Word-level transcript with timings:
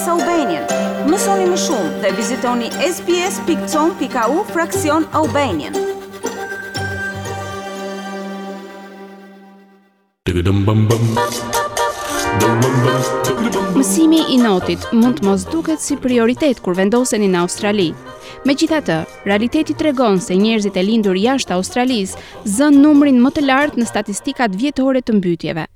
SBS 0.00 0.08
Albanian. 0.08 0.64
Mësoni 1.12 1.44
më 1.50 1.56
shumë 1.62 2.00
dhe 2.02 2.10
vizitoni 2.16 2.68
sbs.com.au 2.86 4.36
fraksion 4.52 5.04
Albanian. 5.20 5.76
Mësimi 13.76 14.22
i 14.32 14.38
notit 14.44 14.88
mund 14.96 15.20
të 15.20 15.28
mos 15.28 15.44
duket 15.52 15.84
si 15.84 15.98
prioritet 16.06 16.62
kur 16.64 16.78
vendoseni 16.80 17.28
në 17.34 17.42
Australi. 17.44 17.90
Me 18.48 18.54
gjitha 18.56 18.80
të, 18.88 19.00
realiteti 19.28 19.76
të 19.76 19.90
regon 19.90 20.20
se 20.24 20.38
njerëzit 20.40 20.80
e 20.80 20.86
lindur 20.88 21.18
jashtë 21.28 21.58
Australis 21.60 22.16
zënë 22.56 22.80
numrin 22.86 23.20
më 23.24 23.34
të 23.36 23.46
lartë 23.52 23.82
në 23.82 23.90
statistikat 23.92 24.56
vjetore 24.64 25.04
të 25.04 25.20
mbytjeve. 25.20 25.66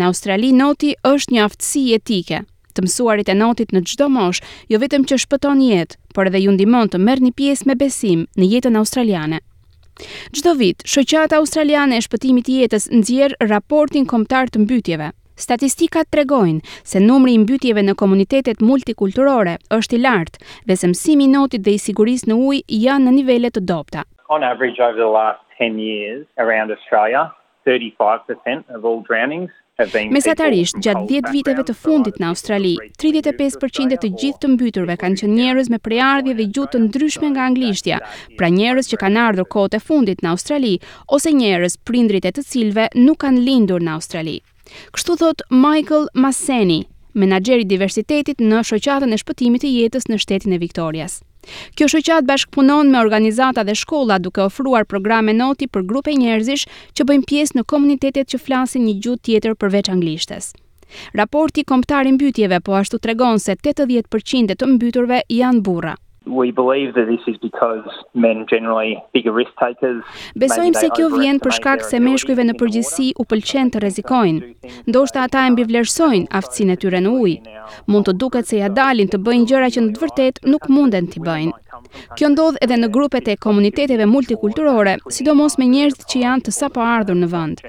Në 0.00 0.08
Australi 0.14 0.54
noti 0.62 0.94
është 1.12 1.36
një 1.36 1.46
aftësi 1.50 1.88
etike, 1.98 2.46
të 2.78 2.86
mësuarit 2.86 3.28
e 3.28 3.36
notit 3.36 3.74
në 3.74 3.82
çdo 3.90 4.06
mosh, 4.14 4.40
jo 4.70 4.78
vetëm 4.82 5.06
që 5.10 5.18
shpëton 5.26 5.62
jetë, 5.66 5.98
por 6.14 6.30
edhe 6.30 6.42
ju 6.46 6.54
ndihmon 6.54 6.90
të 6.92 7.02
merrni 7.02 7.32
pjesë 7.38 7.66
me 7.68 7.78
besim 7.82 8.24
në 8.38 8.50
jetën 8.54 8.78
australiane. 8.82 9.42
Çdo 10.30 10.52
vit, 10.54 10.78
Shoqata 10.86 11.40
Australiane 11.40 11.96
e 11.98 12.02
Shpëtimit 12.04 12.44
të 12.46 12.52
Jetës 12.60 12.84
nxjerr 13.00 13.32
raportin 13.52 14.04
kombëtar 14.06 14.52
të 14.54 14.60
mbytyjeve. 14.62 15.08
Statistikat 15.38 16.06
tregojnë 16.14 16.62
se 16.90 17.02
numri 17.02 17.34
i 17.34 17.40
mbytyjeve 17.42 17.82
në 17.86 17.96
komunitetet 18.00 18.62
multikulturore 18.68 19.56
është 19.74 19.98
i 19.98 20.00
lartë, 20.04 20.42
vesëmsimi 20.70 21.26
i 21.26 21.32
notit 21.34 21.64
dhe 21.66 21.74
i 21.78 21.82
sigurisë 21.82 22.30
në 22.30 22.38
ujë 22.50 22.62
janë 22.84 23.08
në 23.10 23.16
nivele 23.18 23.50
të 23.54 23.64
dobta. 23.72 24.06
On 24.30 24.42
average 24.46 24.78
over 24.82 24.98
the 25.02 25.10
last 25.18 25.42
10 25.58 25.78
years 25.82 26.26
around 26.38 26.70
Australia, 26.74 27.26
Mesatarisht, 30.18 30.78
gjatë 30.82 31.02
10 31.10 31.28
viteve 31.34 31.64
të 31.68 31.74
fundit 31.76 32.16
në 32.22 32.30
Australi, 32.32 32.70
35% 33.02 33.92
e 33.94 34.00
të 34.02 34.10
gjithë 34.22 34.40
të 34.44 34.50
mbyturve 34.54 34.96
kanë 35.02 35.20
qenë 35.22 35.36
njerëz 35.38 35.68
me 35.74 35.78
preardhje 35.86 36.34
dhe 36.38 36.46
gjuhë 36.54 36.70
të 36.74 36.80
ndryshme 36.86 37.30
nga 37.34 37.44
anglishtja, 37.50 38.00
pra 38.40 38.48
njerëz 38.58 38.88
që 38.94 39.00
kanë 39.04 39.22
ardhur 39.26 39.50
kohët 39.54 39.76
e 39.78 39.82
fundit 39.88 40.24
në 40.24 40.32
Australi 40.34 40.74
ose 41.18 41.34
njerëz 41.42 41.76
prindrit 41.90 42.26
e 42.26 42.34
të 42.38 42.46
cilëve 42.50 42.88
nuk 43.04 43.20
kanë 43.26 43.44
lindur 43.46 43.84
në 43.84 43.94
Australi. 43.98 44.38
Kështu 44.96 45.18
thot 45.22 45.44
Michael 45.52 46.08
Maseni, 46.26 46.82
menageri 47.14 47.66
i 47.66 47.70
diversitetit 47.74 48.40
në 48.42 48.64
shoqatën 48.72 49.12
e 49.14 49.20
shpëtimit 49.22 49.64
të 49.66 49.74
jetës 49.78 50.08
në 50.10 50.22
shtetin 50.24 50.56
e 50.56 50.60
Viktorias. 50.66 51.20
Kjo 51.78 51.86
shoqat 51.92 52.26
bashkëpunon 52.28 52.90
me 52.92 52.98
organizata 53.00 53.62
dhe 53.68 53.74
shkolla 53.80 54.16
duke 54.24 54.42
ofruar 54.44 54.84
programe 54.92 55.32
noti 55.40 55.68
për 55.76 55.84
grupe 55.92 56.14
njerëzish 56.22 56.64
që 56.98 57.06
bëjnë 57.10 57.28
pjesë 57.30 57.58
në 57.60 57.64
komunitetet 57.74 58.32
që 58.34 58.42
flasin 58.46 58.86
një 58.88 58.96
gjuhë 59.04 59.22
tjetër 59.28 59.54
përveç 59.62 59.92
anglishtes. 59.94 60.50
Raporti 61.22 61.64
komptari 61.72 62.14
mbytjeve 62.16 62.60
po 62.68 62.76
ashtu 62.80 62.98
tregon 63.06 63.40
se 63.46 63.56
80% 63.62 64.54
e 64.54 64.58
të 64.62 64.70
mbyturve 64.74 65.22
janë 65.40 65.64
burra 65.70 65.96
we 66.28 66.50
believe 66.50 66.94
that 66.94 67.06
this 67.06 67.20
is 67.26 67.36
because 67.38 67.84
men 68.14 68.44
generally 68.48 68.92
bigger 69.12 69.32
risk 69.32 69.52
takers. 69.60 70.02
Besojmë 70.36 70.76
se 70.82 70.90
kjo 70.96 71.08
vjen 71.14 71.40
për 71.42 71.54
shkak 71.58 71.84
se 71.88 72.00
meshkujve 72.04 72.44
në 72.48 72.56
përgjithësi 72.60 73.08
u 73.22 73.26
pëlqen 73.30 73.70
të 73.74 73.82
rrezikojnë. 73.82 74.50
Ndoshta 74.90 75.24
ata 75.26 75.46
e 75.48 75.54
mbivlerësojnë 75.56 76.30
aftësinë 76.40 76.76
e 76.76 76.80
tyre 76.84 77.02
në 77.04 77.14
ujë. 77.22 77.56
Mund 77.92 78.08
të 78.10 78.16
duket 78.22 78.50
se 78.50 78.60
ja 78.62 78.70
dalin 78.80 79.10
të 79.12 79.22
bëjnë 79.28 79.50
gjëra 79.52 79.72
që 79.76 79.86
në 79.86 79.94
të 79.96 80.04
vërtetë 80.06 80.54
nuk 80.54 80.68
munden 80.74 81.10
t'i 81.12 81.24
bëjnë. 81.24 81.54
Kjo 82.18 82.28
ndodh 82.32 82.58
edhe 82.64 82.76
në 82.80 82.88
grupet 82.92 83.28
e 83.32 83.36
komuniteteve 83.40 84.06
multikulturore, 84.08 84.96
sidomos 85.14 85.56
me 85.58 85.68
njerëz 85.70 86.02
që 86.10 86.22
janë 86.24 86.44
të 86.48 86.54
sapo 86.56 86.82
ardhur 86.84 87.16
në 87.20 87.28
vend. 87.32 87.62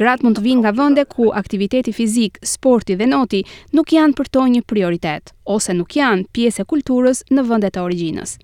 Grat 0.00 0.24
mund 0.24 0.38
të 0.38 0.44
vinë 0.46 0.62
nga 0.62 0.72
vende 0.78 1.04
ku 1.12 1.30
aktiviteti 1.42 1.92
fizik, 1.92 2.40
sporti 2.42 2.96
dhe 3.00 3.06
noti 3.10 3.42
nuk 3.76 3.92
janë 3.94 4.16
për 4.18 4.30
to 4.36 4.46
një 4.54 4.62
prioritet 4.72 5.34
ose 5.56 5.74
nuk 5.76 5.96
janë 6.00 6.28
pjesë 6.34 6.64
e 6.64 6.68
kulturës 6.72 7.22
në 7.32 7.44
vendet 7.50 7.76
e 7.78 7.84
origjinës. 7.84 8.36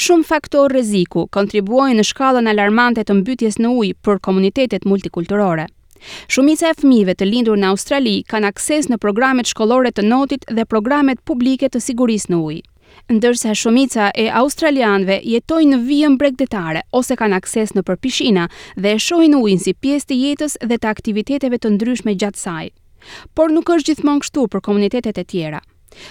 Shumë 0.00 0.24
faktor 0.28 0.72
rreziku 0.72 1.26
kontribuojnë 1.36 1.98
në 2.00 2.04
shkallën 2.10 2.48
alarmante 2.54 3.04
të 3.04 3.18
mbytjes 3.18 3.58
në 3.62 3.72
ujë 3.80 3.98
për 4.06 4.22
komunitetet 4.28 4.86
multikulturore. 4.88 5.66
Shumica 6.30 6.70
e 6.70 6.76
fëmijëve 6.78 7.14
të 7.18 7.26
lindur 7.26 7.58
në 7.60 7.72
Australi 7.74 8.16
kanë 8.30 8.48
akses 8.54 8.88
në 8.88 9.00
programet 9.02 9.50
shkollore 9.50 9.90
të 9.92 10.06
notit 10.08 10.46
dhe 10.54 10.64
programet 10.74 11.20
publike 11.26 11.68
të 11.68 11.82
sigurisë 11.88 12.32
në 12.32 12.40
ujë 12.48 12.64
ndërsa 13.06 13.52
shumica 13.54 14.10
e 14.22 14.26
australianëve 14.40 15.18
jetojnë 15.30 15.70
në 15.74 15.80
vijën 15.88 16.16
bregdetare 16.20 16.82
ose 16.92 17.16
kanë 17.18 17.38
akses 17.40 17.72
në 17.76 17.84
përpishina 17.86 18.48
dhe 18.76 18.94
e 18.96 19.00
shohin 19.06 19.36
ujin 19.38 19.60
si 19.62 19.74
pjesë 19.74 20.08
të 20.10 20.18
jetës 20.24 20.58
dhe 20.70 20.78
të 20.78 20.90
aktiviteteve 20.90 21.58
të 21.60 21.72
ndryshme 21.76 22.14
gjatë 22.14 22.42
saj. 22.44 22.64
Por 23.34 23.52
nuk 23.54 23.70
është 23.76 23.92
gjithmonë 23.92 24.24
kështu 24.24 24.46
për 24.54 24.64
komunitetet 24.68 25.20
e 25.20 25.24
tjera. 25.24 25.60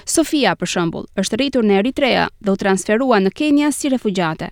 Sofia, 0.10 0.56
për 0.60 0.68
shembull, 0.72 1.06
është 1.22 1.40
rritur 1.40 1.68
në 1.68 1.80
Eritrea 1.82 2.28
dhe 2.42 2.56
u 2.56 2.58
transferua 2.64 3.20
në 3.22 3.34
Kenia 3.38 3.70
si 3.72 3.92
refugjate. 3.94 4.50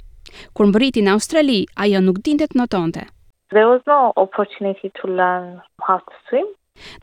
Kur 0.53 0.69
mbërriti 0.69 1.02
në 1.06 1.13
Australi, 1.16 1.62
ajo 1.81 2.02
nuk 2.03 2.19
dinte 2.25 2.47
të 2.47 2.59
notonte. 2.59 3.06
There 3.53 3.66
was 3.72 3.81
no 3.88 4.12
opportunity 4.16 4.90
to 5.02 5.07
learn 5.07 5.62
how 5.88 6.00
to 6.03 6.13
swim 6.28 6.50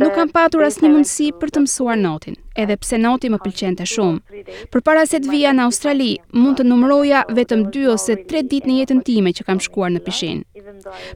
Nuk 0.01 0.13
kam 0.17 0.29
patur 0.35 0.63
asë 0.69 0.83
një 0.85 0.89
mundësi 0.95 1.27
për 1.43 1.51
të 1.55 1.61
mësuar 1.65 1.99
notin, 2.01 2.35
edhe 2.63 2.75
pse 2.83 2.97
noti 3.05 3.31
më 3.35 3.39
pëlqen 3.45 3.77
të 3.79 3.87
shumë. 3.93 4.41
Për 4.75 4.85
para 4.89 5.05
se 5.13 5.21
të 5.25 5.33
vija 5.33 5.53
në 5.57 5.65
Australi, 5.69 6.11
mund 6.43 6.59
të 6.61 6.67
numroja 6.69 7.23
vetëm 7.39 7.63
2 7.77 7.85
ose 7.95 8.17
3 8.33 8.43
dit 8.53 8.69
në 8.69 8.77
jetën 8.81 9.01
time 9.09 9.33
që 9.39 9.47
kam 9.49 9.63
shkuar 9.67 9.95
në 9.95 10.03
pishin. 10.09 10.45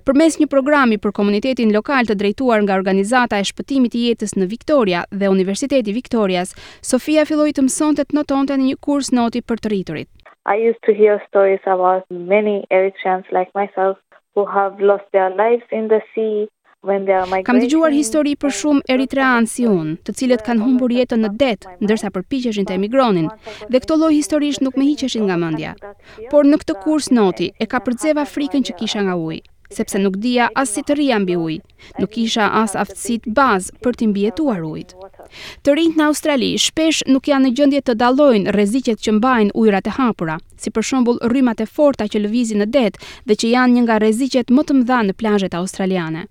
Për 0.08 0.18
mes 0.22 0.40
një 0.40 0.48
programi 0.54 0.98
për 1.04 1.14
komunitetin 1.20 1.74
lokal 1.78 2.08
të 2.08 2.18
drejtuar 2.22 2.64
nga 2.64 2.78
organizata 2.80 3.40
e 3.42 3.48
shpëtimit 3.50 3.98
i 4.00 4.06
jetës 4.08 4.36
në 4.40 4.48
Victoria 4.54 5.04
dhe 5.20 5.30
Universiteti 5.36 5.96
Victorias, 6.00 6.56
Sofia 6.92 7.26
filloj 7.30 7.50
të 7.56 7.66
mëson 7.68 8.00
të 8.00 8.08
të 8.10 8.20
noton 8.20 8.48
të 8.50 8.60
një 8.64 8.76
kurs 8.88 9.12
noti 9.20 9.44
për 9.48 9.62
të 9.64 9.74
rriturit. 9.76 10.08
I 10.48 10.56
used 10.70 10.82
to 10.86 10.92
hear 10.96 11.16
stories 11.28 11.64
about 11.66 12.04
many 12.10 12.56
Eritreans 12.70 13.26
like 13.36 13.50
myself 13.60 13.96
who 14.34 14.44
have 14.46 14.74
lost 14.80 15.06
their 15.12 15.30
lives 15.42 15.64
in 15.72 15.88
the 15.88 15.98
sea, 16.14 16.46
Kam 17.44 17.58
të 17.58 17.66
gjuar 17.72 17.90
histori 17.94 18.36
për 18.42 18.52
shumë 18.58 18.82
eritrean 18.94 19.48
si 19.50 19.64
unë, 19.66 19.96
të 20.06 20.12
cilët 20.20 20.44
kanë 20.46 20.62
humbur 20.62 20.92
jetën 20.94 21.22
në 21.24 21.30
det, 21.40 21.58
ndërsa 21.82 22.12
përpiqeshin 22.14 22.68
të 22.68 22.76
emigronin, 22.76 23.26
dhe 23.74 23.80
këto 23.82 23.96
lloj 23.98 24.10
historisht 24.14 24.62
nuk 24.62 24.78
me 24.78 24.86
hiqeshin 24.86 25.26
nga 25.26 25.38
mendja. 25.42 25.72
Por 26.30 26.46
në 26.46 26.60
këtë 26.62 26.76
kurs 26.84 27.08
noti 27.18 27.48
e 27.58 27.66
ka 27.72 27.80
përdzeva 27.88 28.22
frikën 28.32 28.66
që 28.68 28.76
kisha 28.78 29.02
nga 29.02 29.16
uji, 29.18 29.40
sepse 29.76 29.98
nuk 29.98 30.18
dija 30.26 30.46
as 30.62 30.76
si 30.76 30.84
të 30.86 30.96
rria 31.00 31.18
mbi 31.24 31.34
ujë, 31.46 31.56
nuk 31.98 32.12
kisha 32.18 32.46
as 32.62 32.78
aftësit 32.84 33.26
bazë 33.38 33.82
për 33.82 33.98
të 33.98 34.08
mbjetuar 34.12 34.62
ujt. 34.70 34.94
Të 35.66 35.74
rinjt 35.80 35.98
në 35.98 36.06
Australi 36.10 36.52
shpesh 36.68 37.02
nuk 37.10 37.26
janë 37.32 37.48
në 37.48 37.54
gjendje 37.58 37.82
të 37.88 37.98
dallojnë 38.04 38.54
rreziqet 38.54 39.02
që 39.04 39.16
mbajnë 39.18 39.56
ujërat 39.62 39.90
e 39.90 39.96
hapura, 39.98 40.38
si 40.60 40.70
për 40.70 40.86
shembull 40.92 41.18
rrymat 41.34 41.58
e 41.64 41.66
forta 41.66 42.06
që 42.12 42.22
lëvizin 42.28 42.62
në 42.62 42.70
det 42.78 42.94
dhe 43.26 43.40
që 43.42 43.52
janë 43.56 43.74
një 43.78 43.84
nga 43.88 44.00
rreziqet 44.04 44.54
më 44.54 44.68
të 44.70 44.78
mëdha 44.80 45.02
në 45.10 45.18
plazhet 45.22 45.58
australiane 45.64 46.28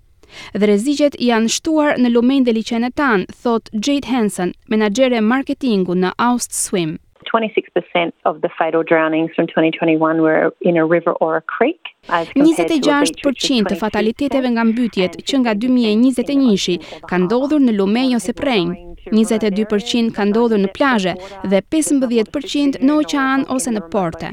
dhe 0.60 0.66
rezigjet 0.70 1.16
janë 1.22 1.52
shtuar 1.56 1.98
në 2.02 2.12
lumen 2.16 2.46
dhe 2.48 2.54
liqenet 2.58 2.96
tanë, 3.00 3.28
thot 3.44 3.72
Jade 3.86 4.12
Hansen, 4.12 4.54
menagjere 4.72 5.22
marketingu 5.22 5.96
në 6.04 6.14
Aust 6.30 6.56
Swim. 6.56 6.98
26% 7.26 8.14
of 8.30 8.38
the 8.44 8.52
fatal 8.58 8.84
drownings 8.86 9.34
from 9.36 9.48
2021 9.50 10.20
were 10.22 10.52
in 10.62 10.78
a 10.78 10.86
river 10.86 11.14
or 11.20 11.36
a 11.38 11.42
creek. 11.42 11.82
26% 12.12 13.72
të 13.74 13.80
fataliteteve 13.82 14.52
nga 14.54 14.64
mbytjet 14.70 15.18
që 15.26 15.42
nga 15.44 15.56
2021-shi 15.66 16.78
kanë 17.10 17.26
ndodhur 17.28 17.64
në 17.66 17.74
lumej 17.80 18.14
ose 18.22 18.36
prenj, 18.38 18.76
22% 19.12 20.10
ka 20.16 20.26
ndodhur 20.26 20.58
në 20.62 20.70
plazhe 20.74 21.14
dhe 21.52 21.60
15% 21.74 22.80
në 22.82 22.96
oqean 23.00 23.44
ose 23.54 23.74
në 23.76 23.84
porte. 23.94 24.32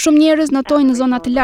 Shumë 0.00 0.20
njerëz 0.22 0.52
notojnë 0.56 0.88
në 0.90 0.96
zona 1.00 1.18
të 1.20 1.34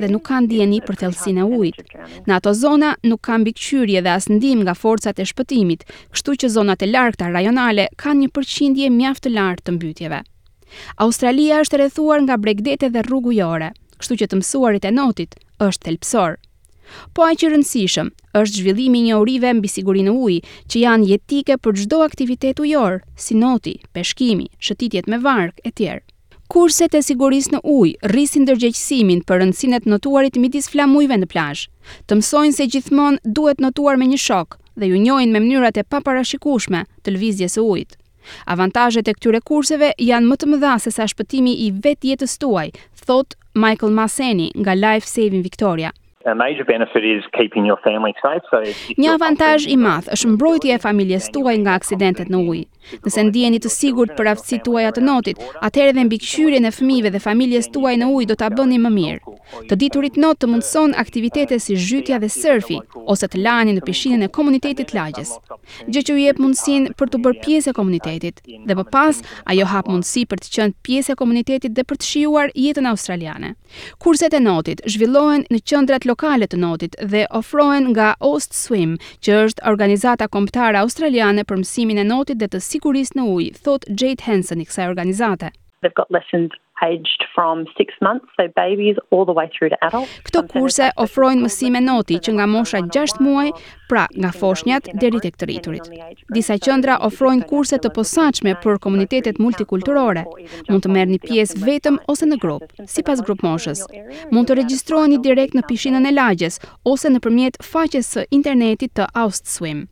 dhe 0.00 0.08
nuk 0.12 0.22
kanë 0.28 0.48
djeni 0.50 0.80
për 0.86 0.96
thellësinë 1.00 1.40
e 1.40 1.44
ujit. 1.58 1.76
Në 2.26 2.34
ato 2.36 2.52
zona 2.54 2.94
nuk 3.04 3.20
ka 3.22 3.38
mbikëqyrje 3.38 4.02
dhe 4.04 4.10
as 4.12 4.28
ndihmë 4.28 4.62
nga 4.66 4.74
forcat 4.74 5.18
e 5.18 5.24
shpëtimit, 5.24 5.84
kështu 6.12 6.32
që 6.40 6.48
zonat 6.50 6.82
e 6.82 6.90
largëta 6.90 7.30
rajonale 7.32 7.88
kanë 7.96 8.20
një 8.22 8.28
përqindje 8.36 8.90
mjaft 8.90 9.26
të 9.26 9.34
lartë 9.36 9.64
të 9.66 9.72
mbytjeve. 9.76 10.20
Australia 10.98 11.60
është 11.62 11.76
rrethuar 11.78 12.22
nga 12.22 12.36
bregdete 12.36 12.90
dhe 12.90 13.02
rrugujore, 13.06 13.72
kështu 13.98 14.14
që 14.22 14.26
të 14.30 14.40
mësuarit 14.40 14.84
e 14.84 14.90
notit 14.94 15.38
është 15.62 15.88
thelpsor. 15.88 16.38
Po 17.14 17.24
aq 17.28 17.40
që 17.40 17.48
rëndësishëm 17.52 18.10
është 18.40 18.60
zhvillimi 18.62 19.00
i 19.00 19.06
një 19.08 19.16
urive 19.22 19.52
mbi 19.58 19.70
sigurinë 19.72 20.12
ujë 20.12 20.56
që 20.72 20.82
janë 20.82 21.08
jetike 21.12 21.56
për 21.64 21.78
çdo 21.82 22.00
aktivitet 22.04 22.60
ujor, 22.62 23.00
si 23.16 23.38
noti, 23.40 23.76
peshkimi, 23.96 24.48
shëtitjet 24.58 25.08
me 25.10 25.20
e 25.20 25.50
etj. 25.70 25.96
Kurset 26.48 26.94
e 26.94 27.02
sigurisë 27.02 27.56
në 27.56 27.60
ujë 27.76 28.10
rrisin 28.12 28.44
ndërgjegjësimin 28.46 29.24
për 29.26 29.40
rëndësinet 29.42 29.86
e 29.86 29.90
notuarit 29.90 30.36
midis 30.38 30.68
flamujve 30.70 31.16
në 31.22 31.26
plazh. 31.32 31.66
Të 32.06 32.20
mësojnë 32.20 32.54
se 32.56 32.68
gjithmonë 32.72 33.32
duhet 33.38 33.60
notuar 33.64 33.98
me 33.98 34.06
një 34.06 34.20
shok 34.28 34.54
dhe 34.78 34.90
ju 34.92 35.00
njohin 35.02 35.32
me 35.34 35.42
mënyrat 35.42 35.80
e 35.82 35.84
paparashikueshme 35.84 36.84
të 37.02 37.16
lëvizjes 37.16 37.58
së 37.58 37.64
ujit. 37.72 37.98
Avantazhet 38.54 39.08
e 39.08 39.12
këtyre 39.18 39.40
kurseve 39.46 39.90
janë 40.02 40.26
më 40.30 40.36
të 40.38 40.52
mëdha 40.52 40.76
se 40.86 40.92
sa 40.94 41.06
shpëtimi 41.10 41.54
i 41.66 41.68
vet 41.82 42.06
jetës 42.12 42.38
tuaj, 42.42 42.70
thot 43.06 43.34
Michael 43.54 43.94
Maseni 43.98 44.50
nga 44.54 44.74
Life 44.78 45.06
Saving 45.06 45.42
Victoria 45.46 45.90
a 46.28 46.34
major 46.34 46.64
benefit 46.64 47.04
is 47.04 47.22
keeping 47.38 47.64
your 47.64 47.78
family 47.86 48.12
safe. 48.22 48.42
So 48.50 48.60
një 48.98 49.10
avantaj 49.14 49.62
i 49.70 49.76
madh 49.78 50.08
është 50.14 50.30
mbrojtja 50.34 50.76
e 50.78 50.82
familjes 50.82 51.28
tuaj 51.34 51.54
nga 51.62 51.76
aksidentet 51.78 52.32
në 52.32 52.40
ujë. 52.50 52.64
Nëse 53.06 53.22
ndjeni 53.30 53.58
të 53.62 53.70
sigurt 53.70 54.12
për 54.18 54.28
aftësitë 54.32 54.62
tuaja 54.66 54.92
të 54.94 55.02
notit, 55.06 55.38
atëherë 55.66 55.94
dhe 55.96 56.04
mbikëqyrjen 56.06 56.66
e 56.68 56.72
fëmijëve 56.74 57.12
dhe 57.16 57.22
familjes 57.22 57.68
tuaj 57.74 57.94
në 58.02 58.08
ujë 58.14 58.28
do 58.30 58.36
ta 58.38 58.48
bëni 58.54 58.78
më 58.84 58.92
mirë. 58.98 59.34
Të 59.70 59.78
diturit 59.84 60.18
not 60.22 60.38
të 60.42 60.50
mundson 60.50 60.94
aktivitete 61.02 61.58
si 61.62 61.78
zhytja 61.78 62.20
dhe 62.22 62.30
surfi 62.30 62.80
ose 63.06 63.26
të 63.30 63.42
lani 63.42 63.74
në 63.76 63.84
pishinën 63.86 64.22
e 64.22 64.28
komunitetit 64.36 64.94
lagjes. 64.94 65.32
Gjë 65.86 66.02
që 66.06 66.16
ju 66.16 66.24
jep 66.26 66.42
mundësinë 66.42 66.94
për 66.98 67.12
të 67.14 67.22
bërë 67.26 67.42
pjesë 67.46 67.70
e 67.72 67.76
komunitetit 67.78 68.42
dhe 68.66 68.78
më 68.78 68.86
pas 68.94 69.18
ajo 69.50 69.66
hap 69.72 69.90
mundësi 69.90 70.26
për 70.30 70.42
të 70.42 70.52
qenë 70.58 70.76
pjesë 70.86 71.14
e 71.14 71.18
komunitetit 71.22 71.74
dhe 71.74 71.84
për 71.86 72.00
të 72.02 72.10
shijuar 72.12 72.54
jetën 72.54 72.86
australiane. 72.90 73.54
Kurset 74.02 74.30
e 74.30 74.40
notit 74.42 74.82
zhvillohen 74.86 75.42
në 75.50 75.62
qendrat 75.66 76.06
lokale 76.16 76.46
të 76.48 76.56
notit 76.66 76.94
dhe 77.12 77.24
ofrohen 77.38 77.88
nga 77.92 78.08
Ost 78.32 78.54
Swim, 78.56 78.96
që 79.24 79.32
është 79.46 79.64
organizata 79.72 80.28
kombëtare 80.36 80.80
australiane 80.84 81.44
për 81.48 81.56
mësimin 81.62 81.98
e 82.00 82.08
notit 82.12 82.38
dhe 82.40 82.48
të 82.50 82.60
sigurisë 82.70 83.18
në 83.18 83.28
ujë, 83.36 83.54
thot 83.64 83.82
Jade 84.00 84.24
Hansen 84.28 84.62
i 84.64 84.68
kësaj 84.68 84.88
organizate. 84.94 85.52
They've 85.82 85.98
got 86.00 86.10
lessons 86.16 86.52
aged 86.82 87.22
from 87.34 87.56
6 87.76 87.94
months 88.06 88.26
so 88.36 88.48
babies 88.54 88.96
all 89.12 89.24
the 89.24 89.32
way 89.32 89.48
through 89.54 89.70
to 89.72 89.76
adults. 89.86 90.10
Këto 90.26 90.42
kurse 90.50 90.90
ofrojnë 91.04 91.42
mësime 91.44 91.80
noti 91.84 92.18
që 92.24 92.34
nga 92.36 92.46
mosha 92.54 92.82
6 92.98 93.20
muaj, 93.24 93.48
pra 93.90 94.06
nga 94.12 94.30
foshnjat 94.38 94.90
deri 95.00 95.20
tek 95.24 95.38
të 95.38 95.48
rriturit. 95.50 95.88
Disa 96.34 96.58
qendra 96.66 96.98
ofrojnë 97.08 97.46
kurse 97.52 97.78
të 97.80 97.92
posaçme 97.96 98.56
për 98.64 98.80
komunitetet 98.84 99.38
multikulturore. 99.44 100.26
Mund 100.68 100.84
të 100.84 100.92
merrni 100.96 101.20
pjesë 101.26 101.62
vetëm 101.66 102.00
ose 102.12 102.28
në 102.28 102.40
grup, 102.44 102.66
sipas 102.84 103.24
grup 103.24 103.44
moshës. 103.46 103.84
Mund 104.34 104.50
të 104.50 104.58
regjistroheni 104.60 105.20
direkt 105.28 105.54
në 105.56 105.64
pishinën 105.70 106.08
e 106.10 106.14
lagjes 106.16 106.60
ose 106.84 107.12
nëpërmjet 107.14 107.60
faqes 107.62 108.16
së 108.16 108.26
internetit 108.38 108.96
të 108.98 109.08
Austswim. 109.24 109.86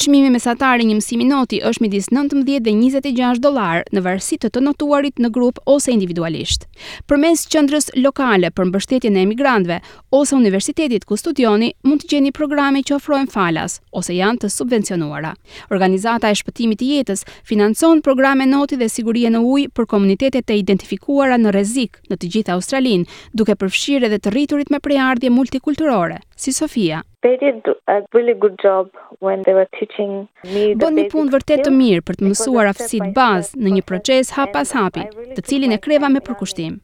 Çmimi 0.00 0.30
mesatar 0.32 0.80
i 0.82 0.86
një 0.88 0.96
mësimi 0.98 1.26
noti 1.28 1.58
është 1.68 1.84
midis 1.84 2.06
19 2.12 2.42
dhe 2.64 2.74
26 2.74 3.40
dollar 3.44 3.82
në 3.94 4.02
varësi 4.04 4.38
të 4.42 4.50
të 4.54 4.62
notuarit 4.66 5.20
në 5.22 5.30
grup 5.36 5.60
ose 5.74 5.92
individualisht. 5.94 6.66
Përmes 7.10 7.44
qendrës 7.52 7.88
lokale 8.04 8.50
për 8.56 8.68
mbështetjen 8.70 9.16
e 9.20 9.24
emigrantëve 9.26 9.78
ose 10.18 10.34
universitetit 10.38 11.04
ku 11.08 11.18
studioni, 11.20 11.72
mund 11.86 12.04
të 12.04 12.14
gjeni 12.14 12.32
programe 12.38 12.82
që 12.82 12.96
ofrojnë 12.98 13.30
falas 13.34 13.78
ose 13.92 14.16
janë 14.18 14.42
të 14.44 14.52
subvencionuara. 14.56 15.34
Organizata 15.70 16.30
e 16.32 16.40
shpëtimit 16.42 16.82
të 16.82 16.90
jetës 16.94 17.26
financon 17.50 18.02
programe 18.02 18.46
noti 18.50 18.80
dhe 18.82 18.90
sigurie 18.92 19.30
në 19.32 19.42
ujë 19.54 19.70
për 19.76 19.90
komunitetet 19.94 20.50
e 20.50 20.58
identifikuara 20.62 21.38
në 21.38 21.54
rrezik 21.54 22.00
në 22.10 22.18
të 22.20 22.32
gjithë 22.34 22.56
Australinë, 22.56 23.08
duke 23.32 23.58
përfshirë 23.62 24.08
edhe 24.10 24.18
të 24.24 24.34
rriturit 24.34 24.72
me 24.72 24.80
prejardhje 24.82 25.30
multikulturore 25.30 26.20
si 26.42 26.50
Sofia. 26.62 26.98
They 27.24 27.36
did 27.44 27.60
a 27.96 27.98
really 28.16 28.36
good 28.42 28.54
job 28.66 28.84
when 29.26 29.38
they 29.46 29.54
were 29.58 29.68
teaching 29.78 30.12
me 30.54 30.64
the 30.76 30.84
Bën 30.88 30.98
një 30.98 31.04
punë 31.12 31.34
vërtet 31.36 31.62
të 31.68 31.72
mirë 31.80 32.04
për 32.08 32.18
të 32.20 32.26
mësuar 32.30 32.72
aftësitë 32.72 33.10
bazë 33.18 33.60
në 33.62 33.76
një 33.76 33.82
proces 33.90 34.34
hap 34.36 34.50
pas 34.56 34.72
hapi, 34.76 35.04
të 35.36 35.44
cilin 35.48 35.76
e 35.76 35.82
kreva 35.84 36.10
me 36.12 36.22
përkushtim. 36.26 36.80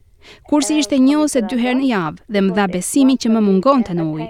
Kursi 0.49 0.75
ishte 0.79 0.97
një 0.99 1.15
ose 1.25 1.41
dy 1.51 1.57
herë 1.63 1.79
në 1.81 1.87
javë 1.89 2.33
dhe 2.35 2.41
më 2.47 2.55
dha 2.57 2.65
besimin 2.71 3.19
që 3.23 3.31
më 3.35 3.41
mungonte 3.49 3.95
në 3.99 4.05
ujë. 4.13 4.29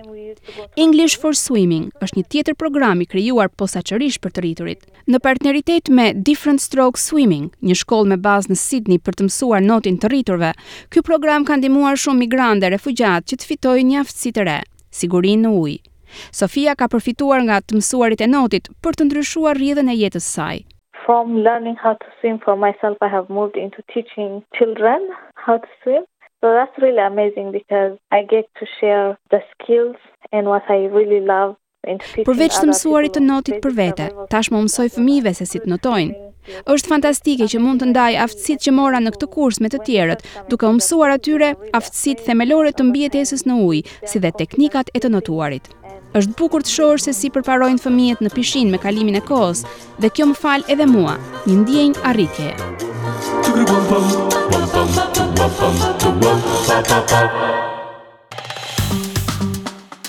English 0.84 1.16
for 1.22 1.36
Swimming 1.38 1.88
është 2.06 2.18
një 2.20 2.26
tjetër 2.34 2.56
program 2.62 3.02
i 3.04 3.08
krijuar 3.14 3.50
posaçërisht 3.62 4.22
për 4.24 4.34
të 4.34 4.44
rriturit, 4.46 4.84
në 5.10 5.20
partneritet 5.26 5.90
me 5.98 6.10
Different 6.14 6.62
Stroke 6.62 7.02
Swimming, 7.02 7.50
një 7.70 7.76
shkollë 7.82 8.14
me 8.14 8.18
bazë 8.30 8.54
në 8.54 8.60
Sydney 8.66 9.02
për 9.04 9.18
të 9.20 9.28
mësuar 9.30 9.66
notin 9.66 9.98
të 10.02 10.14
rriturve. 10.14 10.54
Ky 10.94 11.06
program 11.10 11.46
ka 11.50 11.58
ndihmuar 11.60 11.98
shumë 11.98 12.24
migrantë 12.26 12.72
refugjat 12.78 13.28
që 13.30 13.42
të 13.42 13.50
fitojnë 13.52 13.88
një 13.94 14.06
aftësi 14.06 14.36
të 14.38 14.48
re 14.52 14.60
sigurinë 14.98 15.42
në 15.46 15.50
ujë. 15.64 15.78
Sofia 16.38 16.74
ka 16.80 16.88
përfituar 16.94 17.44
nga 17.48 17.58
të 17.66 17.78
mësuarit 17.78 18.24
e 18.26 18.28
notit 18.34 18.70
për 18.84 18.98
të 19.00 19.08
ndryshuar 19.10 19.58
rrjedhën 19.60 19.92
e 19.94 19.98
jetës 20.02 20.28
së 20.28 20.32
saj. 20.40 20.56
From 21.06 21.36
learning 21.48 21.78
how 21.84 21.94
to 22.02 22.08
swim 22.20 22.40
for 22.46 22.56
myself 22.64 22.98
I 23.02 23.10
have 23.16 23.30
moved 23.38 23.58
into 23.66 23.84
teaching 23.94 24.44
children 24.60 25.08
how 25.46 25.58
to 25.58 25.70
swim. 25.84 26.04
So 26.42 26.54
that's 26.58 26.78
really 26.82 27.04
amazing 27.06 27.52
because 27.52 27.98
I 28.12 28.24
get 28.24 28.46
to 28.60 28.66
share 28.80 29.18
the 29.30 29.42
skills 29.54 29.98
and 30.32 30.48
what 30.48 30.66
I 30.70 30.86
really 30.98 31.20
love 31.20 31.56
Përveç 32.28 32.58
të 32.60 32.66
mësuarit 32.68 33.14
të 33.16 33.22
notit 33.24 33.62
për 33.64 33.72
vete, 33.78 34.06
tash 34.34 34.48
më 34.52 34.60
mësoj 34.66 34.88
fëmive 34.98 35.32
se 35.38 35.46
si 35.48 35.58
të 35.64 35.68
notojnë. 35.72 36.16
Êshtë 36.74 36.90
fantastike 36.92 37.46
që 37.54 37.58
mund 37.64 37.80
të 37.82 37.86
ndaj 37.94 38.14
aftësit 38.26 38.60
që 38.66 38.72
mora 38.76 39.00
në 39.04 39.10
këtë 39.16 39.28
kurs 39.36 39.58
me 39.64 39.68
të 39.72 39.80
tjerët, 39.88 40.26
duke 40.52 40.66
u 40.68 40.74
mësuar 40.76 41.12
atyre 41.16 41.50
aftësit 41.80 42.18
themelore 42.26 42.72
të 42.76 42.84
mbjetesës 42.90 43.42
në 43.48 43.56
ujë, 43.68 43.86
si 44.12 44.18
dhe 44.20 44.34
teknikat 44.42 44.88
e 44.92 44.98
të 45.00 45.08
notuarit. 45.14 45.66
Êshtë 46.18 46.36
bukur 46.42 46.62
të 46.68 46.72
shorë 46.76 47.04
se 47.06 47.12
si 47.16 47.28
përparojnë 47.32 47.84
fëmijet 47.86 48.20
në 48.26 48.30
pishin 48.36 48.68
me 48.76 48.82
kalimin 48.84 49.20
e 49.22 49.28
kohës, 49.32 49.60
dhe 50.04 50.10
kjo 50.12 50.26
më 50.32 50.36
falë 50.44 50.68
edhe 50.76 50.86
mua, 50.98 51.16
një 51.48 51.56
ndjenjë 51.64 52.02
arritje. 52.12 52.52